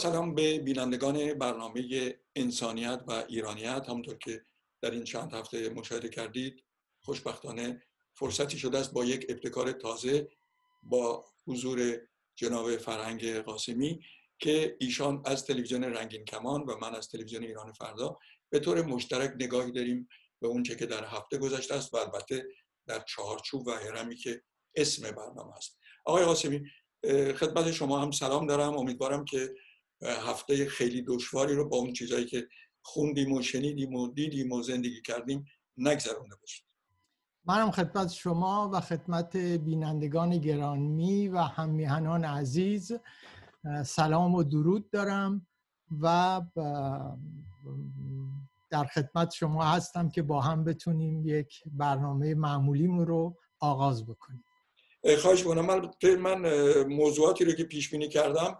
[0.00, 3.88] سلام به بینندگان برنامه انسانیت و ایرانیت.
[3.88, 4.44] همونطور که
[4.82, 6.64] در این چند هفته مشاهده کردید
[7.00, 7.82] خوشبختانه
[8.14, 10.28] فرصتی شده است با یک ابتکار تازه
[10.82, 11.98] با حضور
[12.36, 14.00] جناب فرهنگ قاسمی
[14.38, 18.18] که ایشان از تلویزیون رنگین کمان و من از تلویزیون ایران فردا
[18.50, 20.08] به طور مشترک نگاهی داریم
[20.40, 22.46] به اونچه که در هفته گذشته است و البته
[22.86, 24.42] در چهارچوب و هرمی که
[24.74, 25.78] اسم برنامه است.
[26.04, 26.62] آقای قاسمی
[27.36, 28.76] خدمت شما هم سلام دارم.
[28.76, 29.54] امیدوارم که
[30.02, 32.48] هفته خیلی دشواری رو با اون چیزهایی که
[32.82, 35.44] خوندیم و شنیدیم و دیدیم و زندگی کردیم
[35.76, 36.64] نگذرونده باشید.
[37.44, 42.92] منم خدمت شما و خدمت بینندگان گرانمی و همیهنان عزیز
[43.84, 45.46] سلام و درود دارم
[46.00, 46.40] و
[48.70, 54.44] در خدمت شما هستم که با هم بتونیم یک برنامه معمولیمون رو آغاز بکنیم.
[55.22, 58.58] خواهش من, من موضوعاتی رو که پیش بینی کردم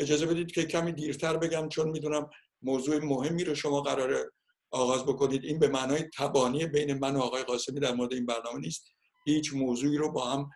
[0.00, 2.30] اجازه بدید که کمی دیرتر بگم چون می‌دونم
[2.62, 4.30] موضوع مهمی رو شما قراره
[4.70, 5.44] آغاز بکنید.
[5.44, 8.84] این به معنای تبانی بین من و آقای قاسمی در مورد این برنامه نیست.
[9.26, 10.50] هیچ موضوعی رو با هم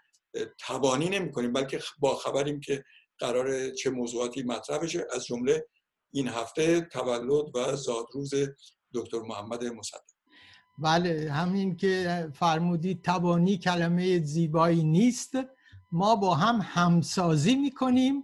[0.67, 2.85] تبانی نمی کنیم بلکه با خبریم که
[3.19, 5.07] قرار چه موضوعاتی مطرح بشه.
[5.15, 5.67] از جمله
[6.13, 8.31] این هفته تولد و زادروز
[8.95, 10.01] دکتر محمد مصدق.
[10.79, 15.33] بله همین که فرمودید تبانی کلمه زیبایی نیست.
[15.93, 18.23] ما با هم همسازی می‌کنیم.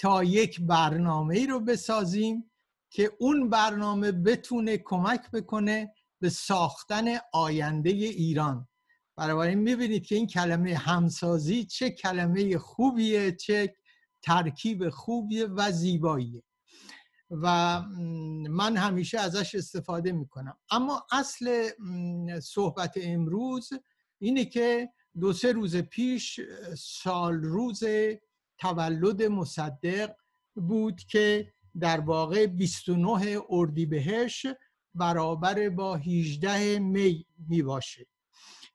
[0.00, 2.50] تا یک برنامه رو بسازیم
[2.90, 8.68] که اون برنامه بتونه کمک بکنه به ساختن آینده ایران.
[9.16, 13.74] بنابراین می‌بینید که این کلمه همسازی چه کلمه خوبیه چه
[14.22, 16.42] ترکیب خوبیه و زیباییه.
[17.30, 17.80] و
[18.50, 20.58] من همیشه ازش استفاده می‌کنم.
[20.70, 21.70] اما اصل
[22.42, 23.70] صحبت امروز
[24.18, 24.88] اینه که
[25.20, 26.40] دو سه روز پیش
[26.76, 27.82] سال روز
[28.60, 30.14] تولد مصدق
[30.54, 34.46] بود که در واقع 29 اردیبهشت
[34.94, 38.06] برابر با 18 می می باشه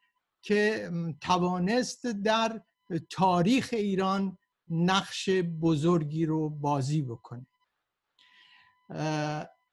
[0.42, 2.62] که توانست در
[3.10, 4.38] تاریخ ایران
[4.68, 5.28] نقش
[5.60, 7.46] بزرگی رو بازی بکنه.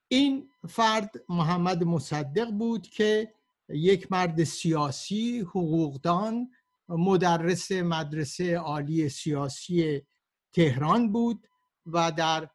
[0.08, 3.34] این فرد محمد مصدق بود که
[3.68, 6.50] یک مرد سیاسی حقوقدان
[6.88, 10.02] مدرس مدرسه عالی سیاسی
[10.52, 11.46] تهران بود
[11.86, 12.50] و در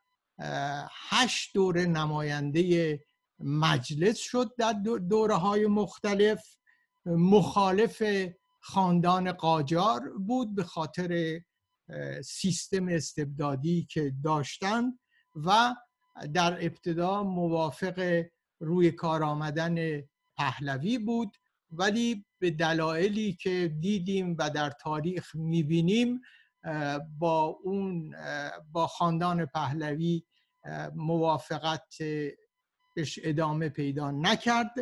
[1.10, 3.00] هشت دوره نماینده
[3.40, 4.74] مجلس شد در
[5.10, 6.56] دوره های مختلف.
[7.06, 8.04] مخالف
[8.66, 11.42] خاندان قاجار بود به خاطر
[12.24, 15.00] سیستم استبدادی که داشتند
[15.36, 15.76] و
[16.34, 18.26] در ابتدا موافق
[18.60, 20.02] روی کار آمدن
[20.38, 21.38] پهلوی بود.
[21.72, 26.22] ولی به دلایلی که دیدیم و در تاریخ می‌بینیم
[27.20, 28.16] با اون
[28.72, 30.24] با خاندان پهلوی
[30.96, 31.96] موافقت
[33.24, 34.74] ادامه پیدا نکرد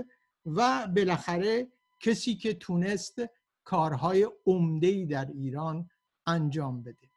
[0.45, 1.67] و بالاخره
[1.99, 3.21] کسی که تونست
[3.63, 5.89] کارهای عمده در ایران
[6.27, 7.09] انجام بده.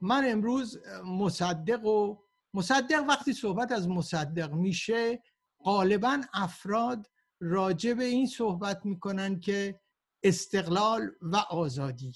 [0.00, 2.16] من امروز مصدق و
[2.54, 5.22] مصدق وقتی صحبت از مصدق میشه
[5.64, 7.06] غالبا افراد
[7.40, 9.80] راجع به این صحبت می‌کنن که
[10.22, 12.12] استقلال و آزادی.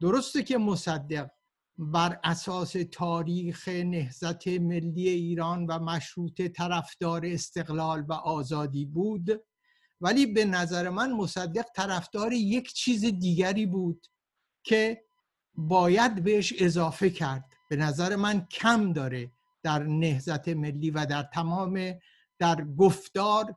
[0.00, 1.30] درسته که مصدق
[1.78, 9.44] بر اساس تاریخ نهزت ملی ایران و مشروط طرفدار استقلال و آزادی بود
[10.02, 14.06] ولی به نظر من مصدق طرفدار یک چیز دیگری بود
[14.62, 15.04] که
[15.54, 17.44] باید بهش اضافه کرد.
[17.70, 19.30] به نظر من کم داره
[19.62, 21.94] در نهزت ملی و در تمام
[22.38, 23.56] در گفتار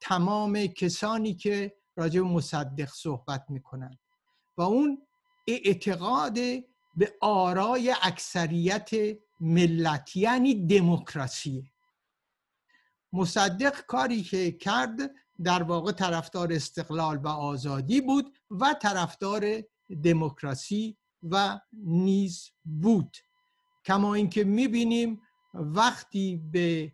[0.00, 3.98] تمام کسانی که راجع مصدق صحبت می‌کنن.
[4.56, 5.06] و اون
[5.46, 6.34] اعتقاد
[6.96, 8.90] به آرای اکثریت
[9.40, 11.70] ملت یعنی دموکراسی
[13.12, 15.10] مصدق کاری که کرد
[15.44, 19.62] در واقع طرفدار استقلال و آزادی بود و طرفدار
[20.02, 23.16] دموکراسی و نیز بود.
[23.84, 25.20] کما اینکه می‌بینیم
[25.54, 26.92] وقتی به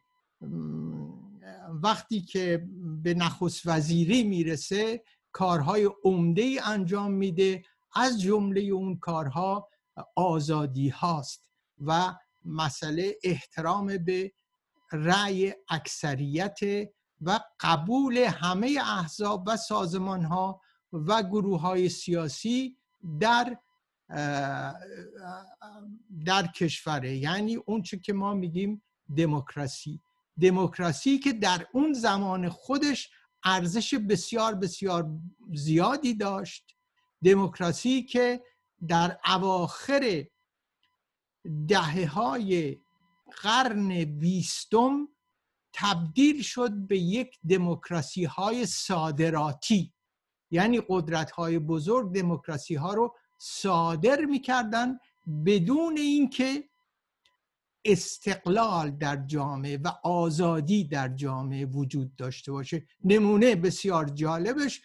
[1.82, 2.68] وقتی که
[3.02, 7.62] به نخست وزیری می‌رسه کارهای عمده ای انجام میده.
[7.94, 9.68] از جمله اون کارها
[10.16, 11.46] آزادی هاست
[11.86, 12.14] و
[12.44, 14.32] مسئله احترام به
[14.92, 16.58] رأی اکثریت
[17.22, 20.60] و قبول همه احزاب و سازمان ها
[20.92, 22.76] و گروه های سیاسی
[23.20, 23.58] در
[26.24, 27.16] در کشوره.
[27.16, 28.82] یعنی اون که ما میگیم
[29.16, 30.00] دموکراسی.
[30.40, 33.10] دموکراسی که در اون زمان خودش
[33.44, 35.10] ارزش بسیار بسیار
[35.54, 36.76] زیادی داشت.
[37.24, 38.42] دموکراسی که
[38.88, 40.26] در اواخر
[41.68, 42.78] دهه های
[43.42, 45.08] قرن بیستم
[45.76, 49.92] تبدیل شد به یک دموکراسی های صادراتی.
[50.50, 54.98] یعنی قدرت های بزرگ دموکراسی ها رو صادر می‌کردن
[55.46, 56.64] بدون اینکه
[57.84, 62.86] استقلال در جامعه و آزادی در جامعه وجود داشته باشه.
[63.04, 64.80] نمونه بسیار جالبش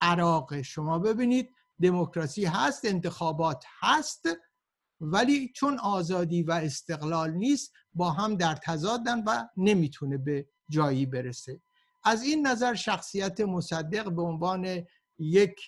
[0.00, 0.62] عراق.
[0.62, 1.50] شما ببینید
[1.82, 4.28] دموکراسی هست انتخابات هست.
[5.12, 11.60] ولی چون آزادی و استقلال نیست با هم در تضادن و نمی‌تونه به جایی برسه.
[12.04, 14.86] از این نظر شخصیت مصدق به عنوان
[15.18, 15.60] یک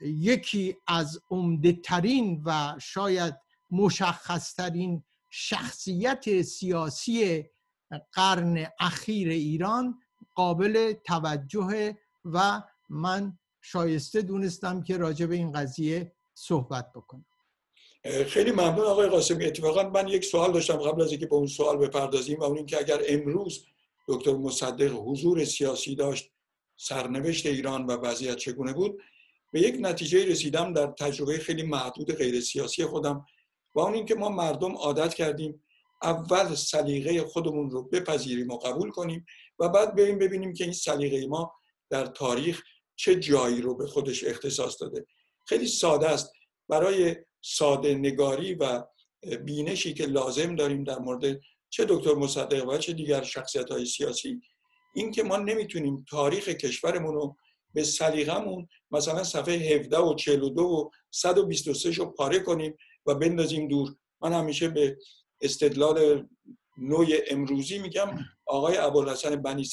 [0.00, 3.34] یکی از عمده ترین و شاید
[3.70, 7.44] مشخصترین شخصیت سیاسی
[8.12, 9.98] قرن اخیر ایران
[10.34, 17.24] قابل توجه و من شایسته دونستم که راجع به این قضیه صحبت بکنم.
[18.04, 19.44] خیلی ممنون آقای قاسمی.
[19.44, 22.78] اتفاقا من یک سوال داشتم قبل از اینکه به اون سوال بپردازیم و اون اینکه
[22.78, 23.66] اگر امروز
[24.08, 26.30] دکتر مصدق حضور سیاسی داشت
[26.76, 29.02] سرنوشت ایران و وضعیت چگونه بود
[29.52, 33.26] به یک نتیجه رسیدم در تجربه خیلی محدود غیر سیاسی خودم
[33.74, 35.64] و اون اینکه ما مردم عادت کردیم
[36.02, 39.26] اول سلیقه خودمون رو بپذیریم و قبول کنیم
[39.58, 41.52] و بعد بریم ببینیم که این سلیقه ما
[41.90, 42.62] در تاریخ
[42.96, 45.06] چه جایی رو به خودش اختصاص داده.
[45.46, 46.32] خیلی ساده است.
[46.68, 48.82] برای ساده نگاری و
[49.44, 54.40] بینشی که لازم داریم در مورد چه دکتر مصدق و چه دیگر شخصیت های سیاسی
[54.94, 57.36] این که ما نمی‌تونیم تاریخ کشورمون رو
[57.74, 62.76] به سلیقمون مثلا صفحه 17 و 42 و 123 رو پاره کنیم
[63.06, 63.94] و بندازیم دور.
[64.20, 64.98] من همیشه به
[65.40, 66.28] استدلال
[66.78, 69.64] نوع امروزی میگم آقای ابوالحسن بنی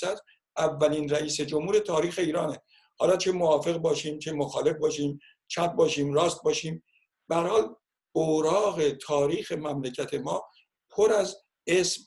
[0.57, 2.61] اولین رئیس جمهور تاریخ ایرانه.
[2.97, 6.83] حالا چه موافق باشیم چه مخالف باشیم چپ باشیم راست باشیم
[7.29, 7.75] حال
[8.11, 10.43] اوراق تاریخ مملکت ما
[10.89, 11.37] پر از
[11.67, 12.01] اسم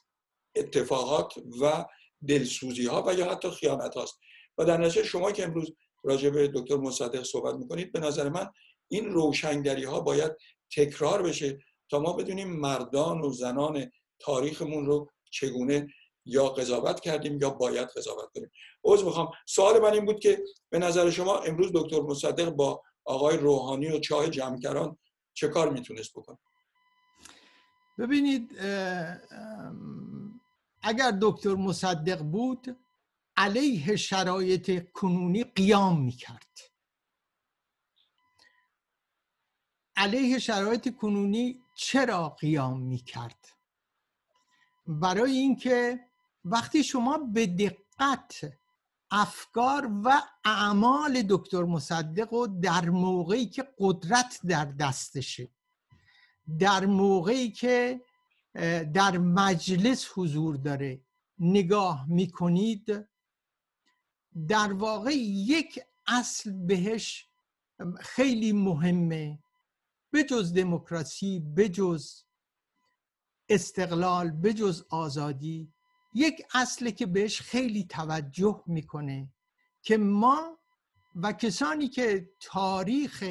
[0.56, 1.84] اتفاقات و
[2.28, 4.19] دلسوزی ها و یا حتی خیانت هاست
[4.58, 5.72] و در نتیجه شما که امروز
[6.05, 8.50] راجع به دکتر مصدق صحبت می‌کنید به نظر من
[8.88, 10.32] این روشنگری ها باید
[10.76, 11.58] تکرار بشه
[11.90, 15.87] تا ما بدونیم مردان و زنان تاریخمون رو چگونه
[16.26, 18.50] یا قضاوت کردیم یا باید قضاوت کنیم.
[18.84, 19.31] عوض می‌خوام.
[19.46, 23.99] سوال من این بود که به نظر شما امروز دکتر مصدق با آقای روحانی و
[23.99, 24.99] چاه جمعکران
[25.34, 26.38] چه کار می‌تونست بکنه؟
[27.98, 28.58] ببینید
[30.82, 32.76] اگر دکتر مصدق بود
[33.36, 36.60] علیه شرایط کنونی قیام می‌کرد.
[39.96, 43.48] علیه شرایط کنونی چرا قیام می‌کرد؟
[44.86, 46.00] برای اینکه
[46.44, 48.41] وقتی شما به دقت
[49.17, 55.49] افکار و اعمال دکتر مصدق و در موقعی که قدرت در دستشه
[56.59, 58.01] در موقعی که
[58.94, 61.01] در مجلس حضور داره
[61.39, 63.09] نگاه می‌کنید
[64.49, 67.29] در واقع یک اصل بهش
[68.01, 69.39] خیلی مهمه
[70.13, 72.23] بجز دموکراسی بجز
[73.49, 75.73] استقلال بجز آزادی.
[76.15, 79.33] یک اصله که بهش خیلی توجه می‌کنه
[79.83, 80.59] که ما
[81.15, 83.25] و کسانی که تاریخ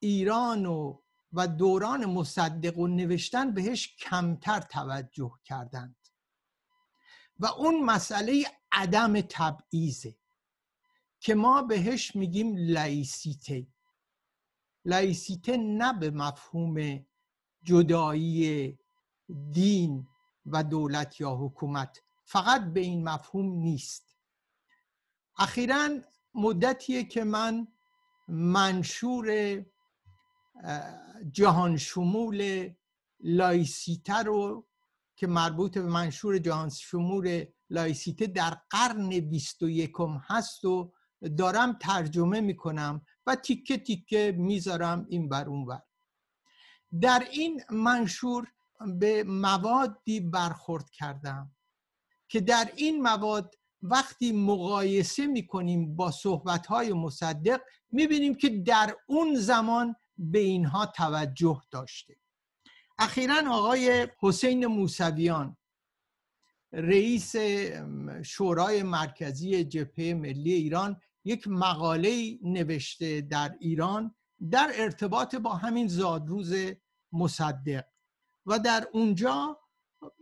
[0.00, 1.00] ایران و
[1.34, 5.96] و دوران مصدق و نوشتن بهش کمتر توجه کردند.
[7.38, 10.16] و اون مسئله عدم تبعیزه
[11.20, 13.66] که ما بهش میگیم لایسیته.
[14.84, 17.06] لایسیته نه به مفهوم
[17.62, 18.78] جدایی
[19.50, 20.06] دین
[20.46, 22.02] و دولت یا حکومت.
[22.24, 24.16] فقط به این مفهوم نیست.
[25.38, 25.88] اخیرا
[26.34, 27.68] مدتیه که من
[28.28, 29.58] منشور
[31.32, 32.70] جهان شمول
[33.20, 34.66] لایسیته رو
[35.16, 40.92] که مربوط به منشور جهان شمول لایسیته در قرن بیست و یکم هست و
[41.38, 45.82] دارم ترجمه می‌کنم و تیکه تیکه می‌ذارم این بر اون بر.
[47.00, 48.52] در این منشور
[48.86, 51.50] به موادی برخورد کردم
[52.28, 57.60] که در این مواد وقتی مقایسه می‌کنیم با صحبتهای مصدق
[57.90, 62.16] می‌بینیم که در اون زمان به اینها توجه داشته.
[62.98, 65.56] اخیرا آقای حسین موسویان
[66.72, 67.36] رئیس
[68.22, 74.14] شورای مرکزی جبهه ملی ایران یک مقاله نوشته در ایران
[74.50, 76.54] در ارتباط با همین زادروز
[77.12, 77.84] مصدق.
[78.46, 79.60] و در اونجا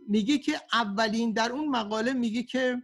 [0.07, 2.83] میگه که اولین در اون مقاله میگه که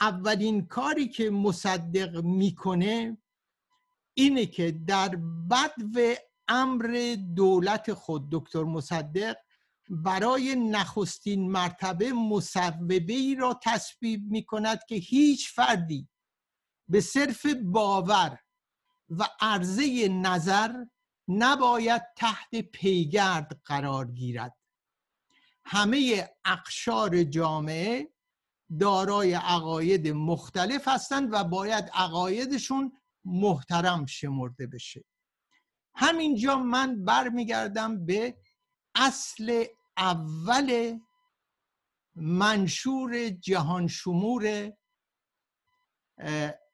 [0.00, 3.18] اولین کاری که مصدق می‌کنه
[4.14, 5.08] اینه که در
[5.50, 6.14] بد و
[6.48, 9.36] امر دولت خود دکتر مصدق
[9.88, 16.08] برای نخستین مرتبه مصوبه ای را تصویب می کند که هیچ فردی
[16.88, 18.38] به صرف باور
[19.10, 20.84] و عرضه نظر
[21.28, 24.56] نباید تحت پیگرد قرار گیرد.
[25.64, 28.14] همه اقشار جامعه
[28.80, 32.92] دارای عقاید مختلف هستند و باید عقایدشون
[33.24, 35.04] محترم شمرده بشه.
[35.94, 38.36] همینجا من برمیگردم به
[38.94, 39.64] اصل
[39.96, 40.98] اول
[42.16, 44.72] منشور جهان شمور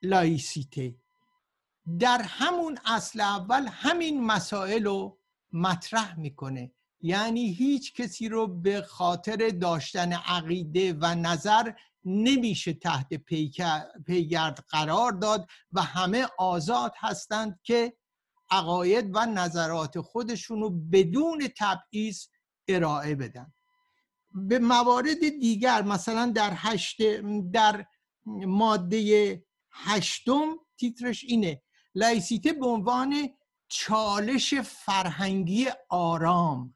[0.02, 0.94] لایسیته.
[1.98, 5.18] در همون اصل اول همین مسائل رو
[5.52, 6.72] مطرح می‌کنه.
[7.00, 11.72] یعنی هیچ کسی رو به خاطر داشتن عقیده و نظر
[12.04, 13.14] نمیشه تحت
[14.06, 17.96] پیگرد قرار داد و همه آزاد هستند که
[18.50, 22.26] عقاید و نظرات خودشون رو بدون تبعیض
[22.68, 23.52] ارائه بدن.
[24.34, 27.02] به موارد دیگر مثلا در هشت
[27.52, 27.86] در
[28.46, 31.62] ماده هشتم تیترش اینه
[31.94, 33.28] لایسیته به عنوان
[33.68, 36.74] چالش فرهنگی آرام.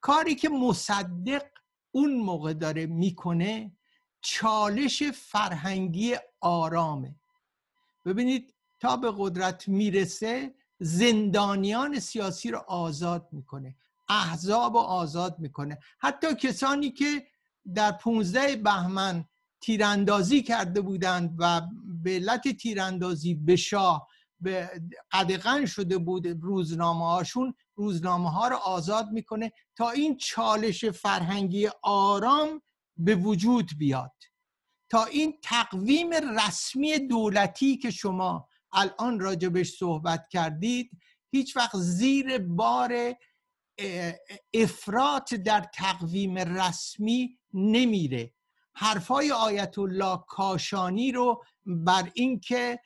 [0.00, 1.44] کاری که مصدق
[1.90, 3.76] اون موقع داره می‌کنه
[4.20, 7.14] چالش فرهنگی آرامه.
[8.04, 13.76] ببینید تا به قدرت می‌رسه زندانیان سیاسی رو آزاد می‌کنه
[14.08, 15.78] احزاب رو آزاد می‌کنه.
[15.98, 17.26] حتی کسانی که
[17.74, 19.24] در 15 بهمن
[19.62, 21.60] تیراندازی کرده بودند و
[22.02, 24.08] به علت تیراندازی به شاه
[24.40, 24.70] به
[25.12, 32.62] قدغن شده بود روزنامه هاشون روزنامه ها رو آزاد می‌کنه تا این چالش فرهنگی آرام
[32.96, 34.12] به وجود بیاد.
[34.90, 40.90] تا این تقویم رسمی دولتی که شما الان راجبش صحبت کردید
[41.30, 43.14] هیچ وقت زیر بار
[44.54, 48.31] افراط در تقویم رسمی نمیره.
[48.74, 52.80] حرفای آیت الله کاشانی رو بر اینکه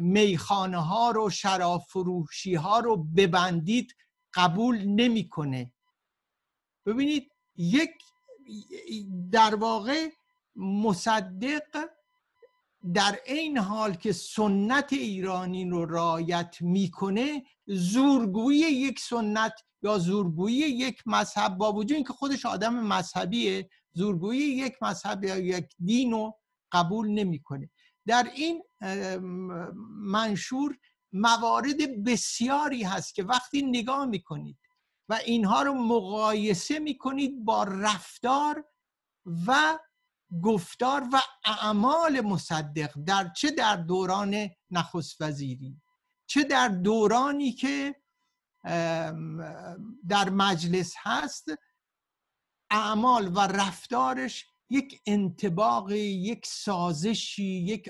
[0.00, 3.96] میخانه ها رو شراب فروشی ها رو ببندید
[4.34, 5.72] قبول نمی‌کنه.
[6.86, 7.90] ببینید یک
[9.32, 10.08] در واقع
[10.56, 11.88] مصدق
[12.94, 19.52] در این حال که سنت ایرانی رو رایت می‌کنه زورگویی یک سنت
[19.82, 25.74] یا زورگویی یک مذهب با وجود اینکه خودش آدم مذهبیه زورگویی یک مذهب یا یک
[25.84, 26.38] دین رو
[26.72, 27.70] قبول نمی‌کنه.
[28.06, 28.62] در این
[29.90, 30.78] منشور
[31.12, 34.58] موارد بسیاری هست که وقتی نگاه می‌کنید
[35.08, 38.64] و اینها رو مقایسه می‌کنید با رفتار
[39.46, 39.78] و
[40.42, 45.82] گفتار و اعمال مصدق در چه در دوران نخست وزیری
[46.26, 47.96] چه در دورانی که
[50.08, 51.46] در مجلس هست
[52.74, 57.88] اعمال و رفتارش یک انتباق یک سازشی یک,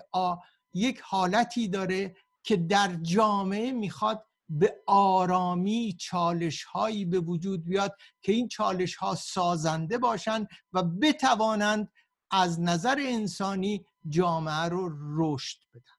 [0.75, 8.33] یک حالتی داره که در جامعه می‌خواد به آرامی چالش هایی به وجود بیاد که
[8.33, 11.93] این چالش ها سازنده باشند و بتوانند
[12.31, 15.95] از نظر انسانی جامعه رو رشد بدن.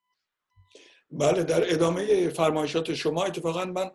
[1.12, 3.92] بله در ادامه فرمایشات شما اتفاقا من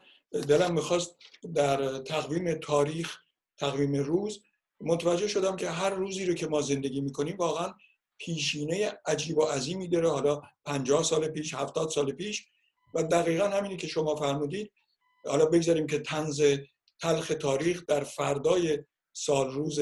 [0.48, 1.16] دلم می‌خواست
[1.54, 3.18] در تقویم تاریخ
[3.58, 4.42] تقویم روز
[4.80, 7.74] متوجه شدم که هر روزی رو که ما زندگی می‌کنیم واقعا
[8.18, 10.10] پیشینه عجیب و عظیمی داره.
[10.10, 12.46] حالا 50 سال پیش 70 سال پیش.
[12.94, 14.72] و دقیقا همینی که شما فرمودید.
[15.26, 16.42] حالا بگذاریم که تنز
[17.00, 18.78] تلخ تاریخ در فردای
[19.12, 19.80] سال روز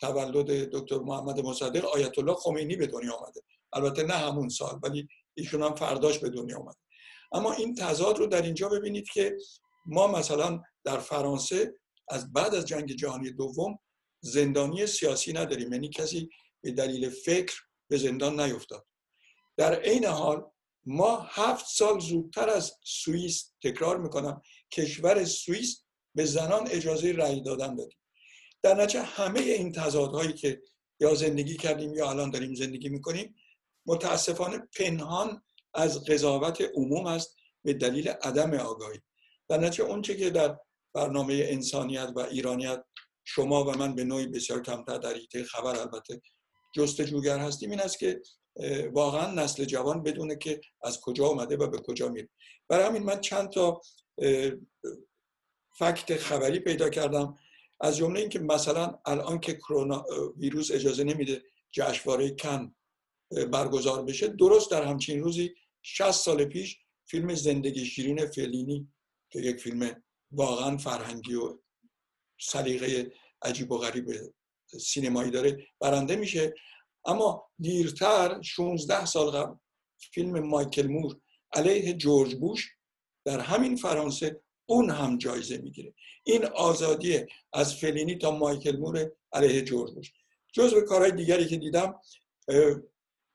[0.00, 3.40] تولد دکتر محمد مصدق آیت الله خمینی به دنیا آمده.
[3.72, 6.78] البته نه همون سال ولی ایشون هم فرداش به دنیا آمده.
[7.32, 9.36] اما این تضاد رو در اینجا ببینید که
[9.86, 11.74] ما مثلا در فرانسه
[12.08, 13.78] از بعد از جنگ جهانی دوم
[14.22, 15.72] زندانی سیاسی نداریم.
[15.72, 17.54] یعنی کسی به دلیل فکر
[17.88, 18.86] به زندان نیفتاد.
[19.56, 20.50] در عین حال
[20.84, 25.82] ما هفت سال زودتر از سوئیس تکرار می‌کنم کشور سوئیس
[26.14, 27.98] به زنان اجازه رأی دادن دادیم.
[28.62, 30.62] در نتیجه همه این تضادهایی که
[31.00, 33.34] یا زندگی کردیم یا الان داریم زندگی می‌کنیم
[33.86, 35.42] متاسفانه پنهان
[35.74, 39.00] از قضاوت عموم است به دلیل عدم آگاهی.
[39.48, 40.58] در نتیجه اونچه که در
[40.94, 42.84] برنامه انسانیت و ایرانیت
[43.24, 46.22] شما و من به نوعی بسیار کمتر در ایته خبر البته
[46.74, 47.70] جستجوگر هستیم.
[47.70, 48.22] این است که
[48.92, 52.28] واقعا نسل جوان بدونه که از کجا آمده و به کجا میره.
[52.68, 53.80] برای همین من چند تا
[55.78, 57.38] فکت خبری پیدا کردم.
[57.80, 60.04] از جمله اینکه مثلا الان که کرونا
[60.36, 62.74] ویروس اجازه نمیده جشنواره کن
[63.52, 68.92] برگزار بشه درست در همچین روزی 60 سال پیش فیلم زندگی شیرین فلینی
[69.30, 71.58] که یک فیلم واقعا فرهنگی و
[72.42, 74.06] سلیقه عجیب و غریب
[74.80, 75.66] سینمایی داره.
[75.80, 76.54] برنده میشه.
[77.04, 79.56] اما دیرتر 16 سال قبل
[80.14, 81.20] فیلم مایکل مور
[81.52, 82.68] علیه جورج بوش
[83.24, 85.94] در همین فرانسه اون هم جایزه می‌گیره.
[86.24, 87.20] این آزادی
[87.52, 90.12] از فلینی تا مایکل مور علیه جورج بوش.
[90.52, 92.00] جزو کارهای دیگری که دیدم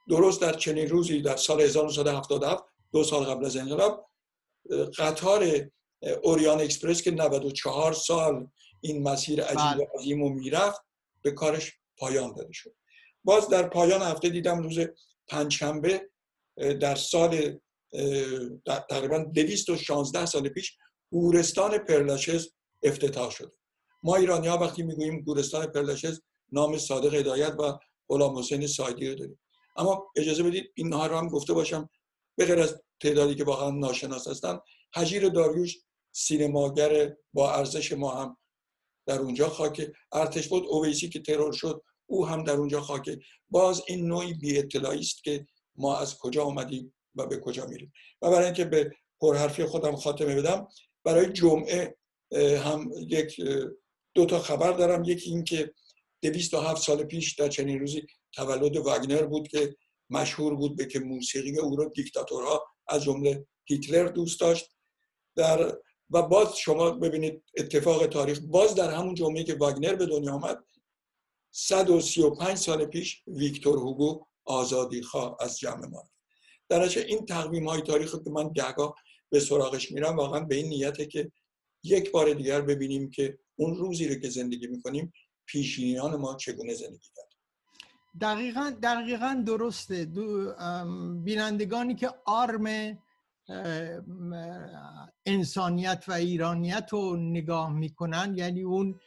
[0.10, 4.10] درست در چنین روزی در سال 1977 دو سال قبل از انقلاب
[4.98, 5.70] قطار
[6.24, 8.48] اوریان اکسپرس که 94 سال
[8.82, 9.88] این مسیر عجیب و بله.
[9.96, 10.82] عظیم و می‌رفت
[11.22, 12.76] به کارش پایان داده شد.
[13.24, 14.80] باز در پایان هفته دیدم روز
[15.28, 16.10] پنجشنبه
[16.56, 17.60] در سال
[18.90, 20.78] تقریبا 216 سال پیش
[21.12, 22.50] گورستان پرلاشز
[22.84, 23.52] افتتاح شده
[24.04, 27.80] ما ایرانی ها وقتی می‌گوییم گورستان پرلاشز نام صادق هدایت و
[28.10, 29.40] غلام حسین سایدی رو داریم.
[29.76, 31.90] اما اجازه بدید اینها رو هم گفته باشم.
[32.36, 34.60] به غیر از تعدادی که واقعا ناشناس هستن
[34.96, 35.78] حجیر داریوش
[36.12, 38.38] سینماگر با ارزش ما هم
[39.08, 43.20] در اونجا خاک ارتش بود اویسی که ترور شد او هم در اونجا خاکه.
[43.50, 47.94] باز این نوعی بی است که ما از کجا آمدیم و به کجا میریم.
[48.22, 50.68] و برای اینکه به پرحرفی خودم خاتمه بدم
[51.04, 51.98] برای جمعه
[52.64, 53.42] هم یک
[54.14, 55.04] دو تا خبر دارم.
[55.04, 55.74] یکی این که
[56.54, 59.76] هفت سال پیش در چنین روزی تولد واگنر بود که
[60.10, 64.66] مشهور بود به که موسیقی او رو دیکتاتورها از جمله هیتلر دوست داشت.
[65.36, 65.78] در
[66.10, 68.40] و باز شما ببینید اتفاق تاریخ.
[68.40, 70.64] باز در همون جمعه که واگنر به دنیا آمد
[71.52, 76.10] 135 سال پیش ویکتور هوگو آزادی خواه از جمع ما
[76.70, 78.96] در این تقویم های تاریخ که من گهگاه
[79.30, 81.32] به سراغش میرم واقعا به این نیته که
[81.84, 85.14] یک بار دیگر ببینیم که اون روزی رو که زندگی می‌کنیم
[85.46, 87.28] پیشینیان ما چگونه زندگی کرد.
[88.22, 90.08] دقیقا, دقیقا درسته.
[91.24, 92.98] بینندگانی که آرم
[95.26, 98.34] انسانیت و ایرانیت رو نگاه می‌کنن.
[98.38, 99.00] یعنی اون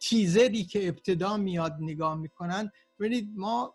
[0.00, 2.70] تیزری که ابتدا میاد نگاه می‌کنن.
[2.98, 3.74] ببینید ما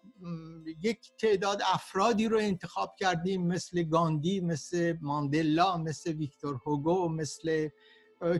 [0.81, 3.47] یک تعداد افرادی رو انتخاب کردیم.
[3.47, 7.69] مثل گاندی مثل ماندلا مثل ویکتور هوگو مثل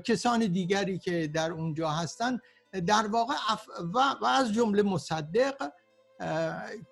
[0.03, 2.39] کسان دیگری که در اونجا هستن.
[2.87, 3.33] در واقع
[3.93, 5.71] و, و از جمله مصدق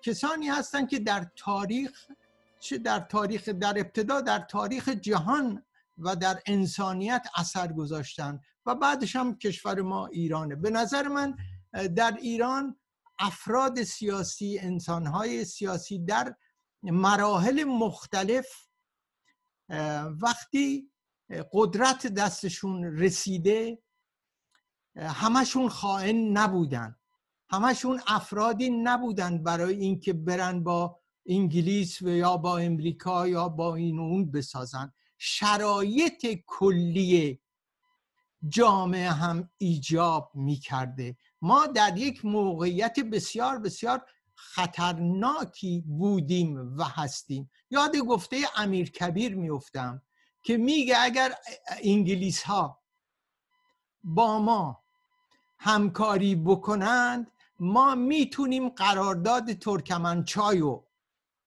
[0.02, 2.06] کسانی هستند که در تاریخ
[2.60, 5.64] چه در تاریخ در ابتدا در تاریخ جهان
[5.98, 10.56] و در انسانیت اثر گذاشتن و بعدش هم کشور ما ایرانه.
[10.56, 11.36] به نظر من
[11.96, 12.76] در ایران
[13.18, 16.34] افراد سیاسی انسانهای سیاسی در
[16.82, 18.46] مراحل مختلف
[20.20, 20.90] وقتی
[21.52, 23.78] قدرت دستشون رسیده
[24.96, 26.96] همشون خائن نبودن.
[27.50, 33.98] همشون افرادی نبودن برای اینکه برن با انگلیس و یا با امریکا یا با این
[33.98, 34.92] و اون بسازن.
[35.18, 37.40] شرایط کلی
[38.48, 47.50] جامعه هم ایجاب می کرده ما در یک موقعیت بسیار بسیار خطرناکی بودیم و هستیم.
[47.70, 50.02] یاد گفته امیر کبیر میفتم
[50.42, 51.34] که میگه اگر
[51.82, 52.82] انگلیس ها
[54.04, 54.84] با ما
[55.58, 60.89] همکاری بکنند ما می‌تونیم قرارداد ترکمنچای رو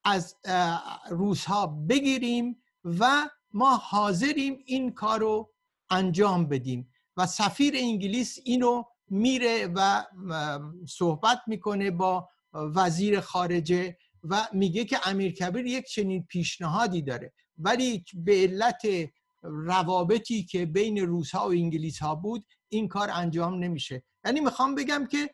[0.03, 0.35] از
[1.09, 5.53] روس ها بگیریم و ما حاضریم این کار رو
[5.89, 6.89] انجام بدیم.
[7.17, 10.05] و سفیر انگلیس اینو میره و
[10.89, 17.33] صحبت می‌کنه با وزیر خارجه و میگه که امیر کبیر یک چنین پیشنهادی داره.
[17.57, 18.81] ولی به علت
[19.41, 24.03] روابطی که بین روس ها و انگلیس ها بود این کار انجام نمیشه.
[24.25, 25.29] یعنی می‌خوام بگم که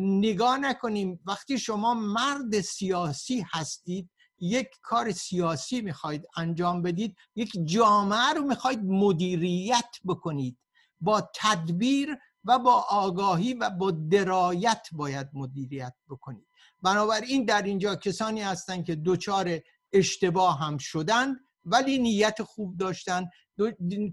[0.00, 4.10] نگاه نکنیم وقتی شما مرد سیاسی هستید
[4.40, 10.58] یک کار سیاسی می‌خواید انجام بدید یک جامعه رو می‌خواید مدیریت بکنید.
[11.00, 16.46] با تدبیر و با آگاهی و با درایت باید مدیریت بکنید.
[16.82, 19.60] بنابراین در اینجا کسانی هستند که دچار
[19.92, 23.28] اشتباه هم شدند ولی نیت خوب داشتن.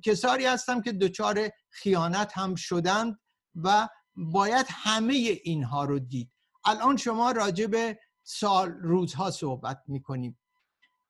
[0.04, 3.20] کسانی هستند که دچار خیانت هم شدند
[3.56, 6.32] و باید همه اینها رو دید.
[6.66, 10.40] الان شما راجع به سال روزها صحبت می‌کنیم.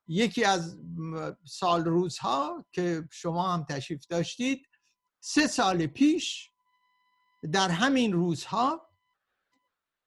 [0.08, 0.78] یکی از
[1.46, 4.68] سال روزها که شما هم تشریف داشتید
[5.20, 6.52] سه سال پیش
[7.52, 8.90] در همین روزها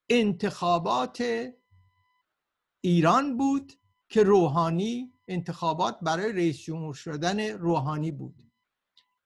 [0.09, 1.23] انتخابات
[2.81, 3.73] ایران بود
[4.09, 8.35] که روحانی انتخابات برای رئیس جمهور شدن روحانی بود.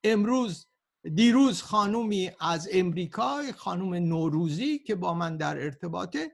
[0.04, 0.68] امروز
[1.15, 6.32] دیروز خانومی از امریکا خانوم نوروزی که با من در ارتباطه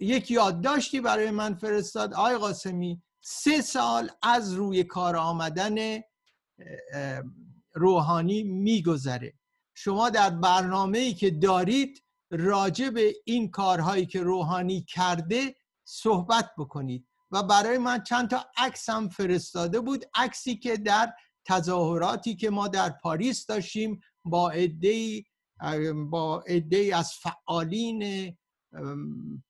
[0.00, 2.14] یک یادداشتی برای من فرستاد.
[2.14, 6.00] آقای قاسمی سه سال از روی کار آمدن
[7.74, 9.34] روحانی میگذره.
[9.74, 17.08] شما در برنامه ای که دارید راجع به این کارهایی که روحانی کرده صحبت بکنید.
[17.30, 20.04] و برای من چند تا عکس هم فرستاده بود.
[20.14, 21.12] عکسی که در
[21.44, 25.24] تظاهراتی که ما در پاریس داشتیم با عده
[26.10, 28.36] با عده از فعالین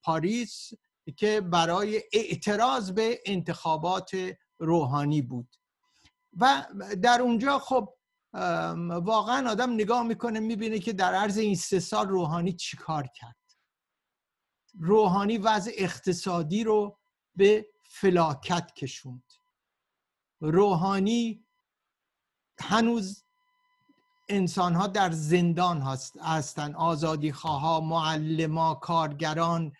[0.02, 0.70] پاریس
[1.16, 4.11] که برای اعتراض به انتخابات
[4.59, 5.57] روحانی بود.
[6.37, 6.66] و
[7.02, 7.94] در اونجا خب
[9.02, 13.37] واقعا آدم نگاه می‌کنه می‌بینه که در عرض این سه سال روحانی چیکار کرد.
[14.81, 16.98] روحانی وضع اقتصادی رو
[17.35, 19.33] به فلاکت کشوند.
[20.40, 21.46] روحانی
[22.61, 23.24] هنوز
[24.29, 26.75] انسان ها در زندان هست هستن.
[26.75, 29.73] آزادی خواه معلما کارگران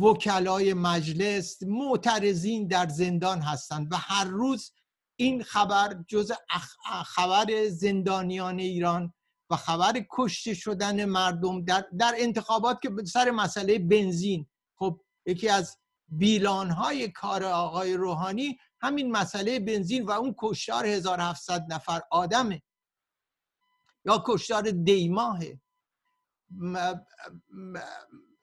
[0.00, 4.72] وکلای مجلس معترضین در زندان هستند و هر روز
[5.16, 6.32] این خبر جز
[7.06, 9.14] خبر زندانیان ایران
[9.50, 14.46] و خبر کشته شدن مردم در, در انتخابات که سر مسئله بنزین.
[14.78, 21.72] خب یکی از بیلان های کار آقای روحانی همین مسئله بنزین و اون کشتار 1700
[21.72, 22.62] نفر آدمه.
[24.04, 25.60] یا کشتار دیماهه.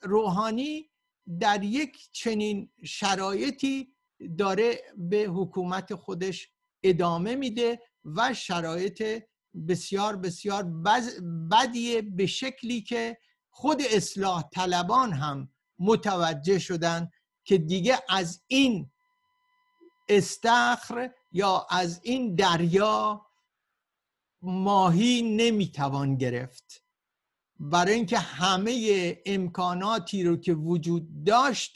[0.02, 0.90] روحانی
[1.40, 3.96] در یک چنین شرایطی
[4.38, 6.50] داره به حکومت خودش
[6.84, 9.24] ادامه میده و شرایط
[9.68, 10.64] بسیار بسیار
[11.52, 13.18] بدیه به شکلی که
[13.50, 17.10] خود اصلاح طلبان هم متوجه شدن
[17.44, 18.92] که دیگه از این
[20.18, 23.26] استخر یا از این دریا
[24.42, 26.84] ماهی نمی‌توان گرفت.
[27.60, 31.74] برای اینکه همه امکاناتی رو که وجود داشت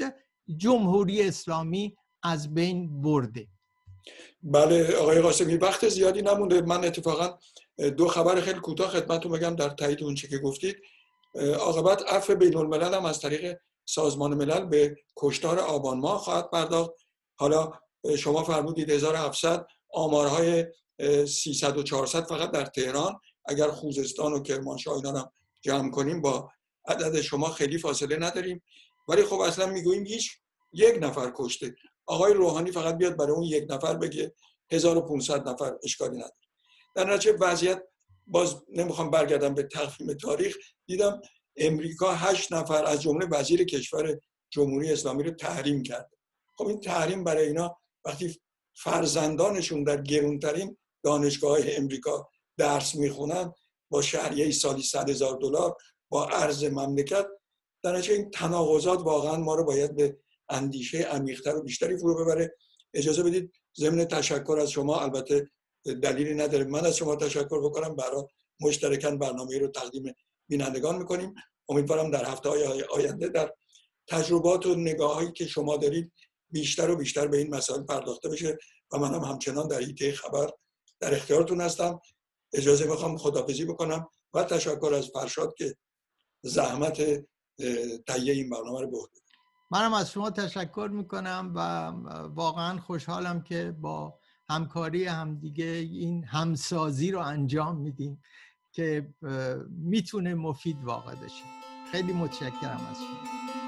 [0.58, 3.48] جمهوری اسلامی از بین برده.
[4.44, 6.62] بله آقای قاسمی وقت زیادی نمونده.
[6.62, 7.38] من اتفاقا
[7.98, 10.78] دو خبر خیلی کوتاه خدمتتون بگم در تایید اون که گفتید.
[11.60, 16.92] عاقبت عفو بین الملل هم از طریق سازمان ملل به کشتار آبان ماه خواهد پرداخت.
[17.40, 17.72] حالا
[18.18, 20.66] شما فرمودید 1700 آمارهای
[21.26, 23.20] 300 و 400 فقط در تهران.
[23.46, 25.32] اگر خوزستان و کرمانشاه اینا هم
[25.62, 26.52] جمع کنیم با
[26.88, 28.64] عدد شما خیلی فاصله نداریم.
[29.08, 30.32] ولی خب اصلا می‌گوییم هیچ
[30.74, 31.76] یک نفر کشته.
[32.06, 34.36] آقای روحانی فقط بیاد برای اون یک نفر بگه
[34.72, 36.34] 1500 نفر اشکالی نداره.
[36.96, 37.84] در نتیجه وضعیت
[38.28, 40.58] باز نمی‌خوام برگردم به تقویم تاریخ.
[40.86, 41.22] دیدم
[41.58, 46.12] امریکا هشت نفر از جمله وزیر کشور جمهوری اسلامی رو تحریم کرد
[46.58, 48.40] خب این تحریم برای اینا وقتی
[48.74, 53.54] فرزندانشون در گرونترین دانشگاه امریکا درس می‌خونن
[53.90, 55.78] با شهریه سالی صد هزار دلار
[56.10, 57.28] با ارز مملکت
[57.84, 60.18] در این تناقضات واقعا ما رو باید به
[60.50, 62.56] اندیشه عمیقتر و بیشتری فرو ببره.
[62.94, 65.50] اجازه بدید ضمن تشکر از شما البته
[65.86, 67.96] دلیلی نداره من از شما تشکر بکنم.
[67.96, 68.24] برای
[68.62, 70.14] مشترکاً برنامه رو تقدیم
[70.50, 71.36] بینندگان می‌کنیم.
[71.70, 73.54] امیدوارم در هفته های آینده در
[74.08, 76.12] تجربات و نگاه هایی که شما دارید
[76.50, 78.58] بیشتر و بیشتر به این مسائل پرداخته بشه
[78.92, 80.50] و منم هم همچنان در حیطه خبر
[81.00, 82.00] در اختیارتون هستم.
[82.54, 85.76] اجازه می‌خوام خدافزی بکنم و تشکر از فرشاد که
[86.42, 86.98] زحمت
[88.08, 88.98] تهیه این برنامه رو به
[89.72, 91.88] منم از شما تشکر می‌کنم و
[92.28, 98.22] واقعا خوشحالم که با همکاری همدیگه این همسازی رو انجام میدیم
[98.72, 99.14] که
[99.70, 101.44] می‌تونه مفید واقع بشه.
[101.92, 103.67] خیلی متشکرم از شما.